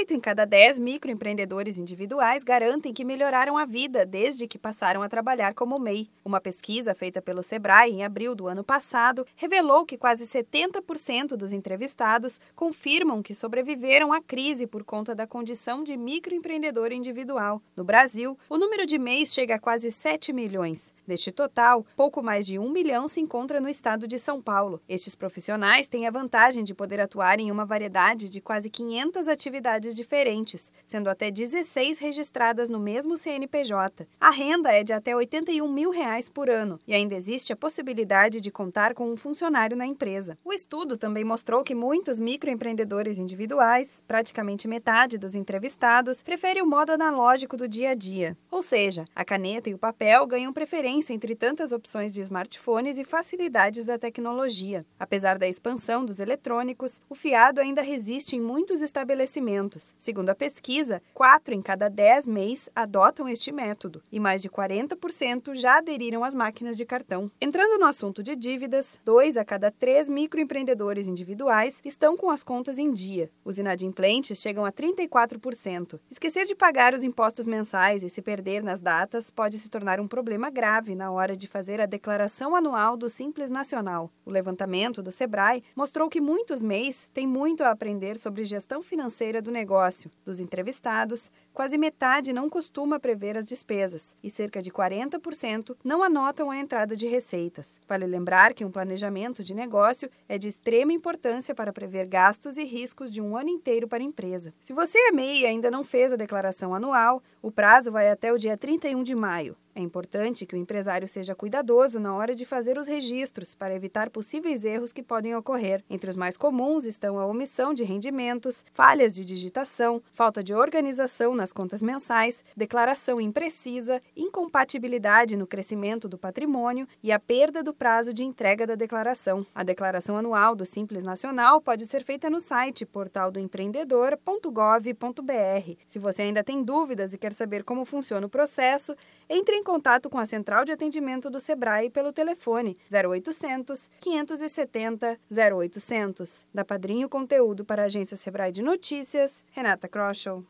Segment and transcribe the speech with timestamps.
[0.00, 5.10] Oito em cada dez microempreendedores individuais garantem que melhoraram a vida desde que passaram a
[5.10, 6.08] trabalhar como MEI.
[6.24, 11.52] Uma pesquisa feita pelo Sebrae em abril do ano passado revelou que quase 70% dos
[11.52, 17.60] entrevistados confirmam que sobreviveram à crise por conta da condição de microempreendedor individual.
[17.76, 20.94] No Brasil, o número de MEIs chega a quase 7 milhões.
[21.06, 24.80] Deste total, pouco mais de 1 milhão se encontra no estado de São Paulo.
[24.88, 29.89] Estes profissionais têm a vantagem de poder atuar em uma variedade de quase 500 atividades
[29.94, 34.06] diferentes, sendo até 16 registradas no mesmo CNPJ.
[34.20, 38.40] A renda é de até 81 mil reais por ano e ainda existe a possibilidade
[38.40, 40.38] de contar com um funcionário na empresa.
[40.44, 46.90] O estudo também mostrou que muitos microempreendedores individuais, praticamente metade dos entrevistados, preferem o modo
[46.90, 51.34] analógico do dia a dia, ou seja, a caneta e o papel ganham preferência entre
[51.34, 54.84] tantas opções de smartphones e facilidades da tecnologia.
[54.98, 59.79] Apesar da expansão dos eletrônicos, o fiado ainda resiste em muitos estabelecimentos.
[59.98, 65.54] Segundo a pesquisa, 4 em cada 10 mês adotam este método e mais de 40%
[65.54, 67.30] já aderiram às máquinas de cartão.
[67.40, 72.78] Entrando no assunto de dívidas, 2 a cada 3 microempreendedores individuais estão com as contas
[72.78, 73.30] em dia.
[73.44, 76.00] Os inadimplentes chegam a 34%.
[76.10, 80.08] Esquecer de pagar os impostos mensais e se perder nas datas pode se tornar um
[80.08, 84.10] problema grave na hora de fazer a declaração anual do Simples Nacional.
[84.24, 89.40] O levantamento do Sebrae mostrou que muitos MEIs têm muito a aprender sobre gestão financeira
[89.40, 90.10] do negócio.
[90.24, 96.50] Dos entrevistados, quase metade não costuma prever as despesas e cerca de 40% não anotam
[96.50, 97.80] a entrada de receitas.
[97.88, 102.64] Vale lembrar que um planejamento de negócio é de extrema importância para prever gastos e
[102.64, 104.52] riscos de um ano inteiro para a empresa.
[104.60, 108.32] Se você é MEI e ainda não fez a declaração anual, o prazo vai até
[108.32, 109.56] o dia 31 de maio.
[109.80, 114.10] É importante que o empresário seja cuidadoso na hora de fazer os registros para evitar
[114.10, 115.82] possíveis erros que podem ocorrer.
[115.88, 121.34] Entre os mais comuns estão a omissão de rendimentos, falhas de digitação, falta de organização
[121.34, 128.12] nas contas mensais, declaração imprecisa, incompatibilidade no crescimento do patrimônio e a perda do prazo
[128.12, 129.46] de entrega da declaração.
[129.54, 135.72] A declaração anual do Simples Nacional pode ser feita no site portaldoempreendedor.gov.br.
[135.86, 138.94] Se você ainda tem dúvidas e quer saber como funciona o processo,
[139.26, 146.44] entre em contato com a central de atendimento do Sebrae pelo telefone 0800 570 0800.
[146.52, 150.38] Da Padrinho Conteúdo para a agência Sebrae de Notícias, Renata Kroschel.